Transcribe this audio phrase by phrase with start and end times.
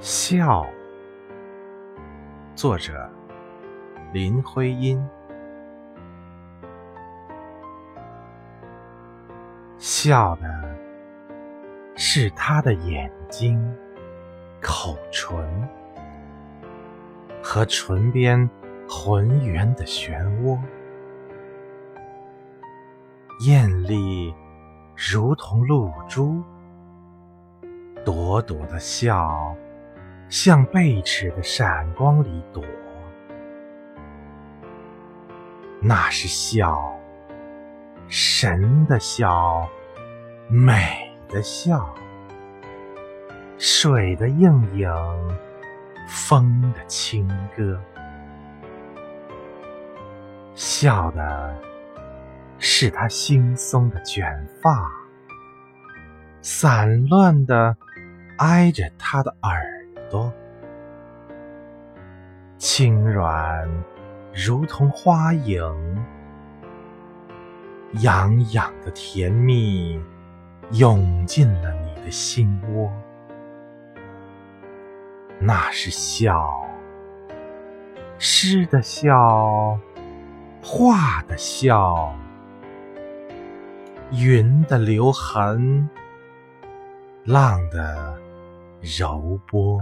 [0.00, 0.64] 笑，
[2.54, 3.10] 作者
[4.12, 5.04] 林徽因。
[9.76, 10.76] 笑的
[11.96, 13.60] 是他的眼睛、
[14.60, 15.68] 口唇
[17.42, 18.48] 和唇边
[18.88, 20.56] 浑圆的漩涡，
[23.44, 24.32] 艳丽
[24.96, 26.40] 如同露珠，
[28.04, 29.56] 朵朵的笑。
[30.28, 32.62] 向贝齿的闪光里躲，
[35.80, 36.94] 那是笑，
[38.08, 39.66] 神的笑，
[40.48, 41.94] 美的笑，
[43.56, 44.90] 水的映影，
[46.06, 47.26] 风的轻
[47.56, 47.80] 歌。
[50.54, 51.56] 笑的
[52.58, 54.90] 是他惺忪的卷发，
[56.42, 57.76] 散乱的
[58.36, 59.77] 挨着他的耳。
[60.10, 60.32] 朵
[62.56, 63.68] 轻软，
[64.34, 65.62] 如同花影，
[68.00, 70.00] 痒痒的甜蜜
[70.72, 72.90] 涌进了你的心窝。
[75.38, 76.66] 那是笑，
[78.18, 79.78] 诗的笑，
[80.60, 82.12] 画的笑，
[84.10, 85.88] 云的留痕，
[87.24, 88.18] 浪的。
[88.82, 89.80] 柔波。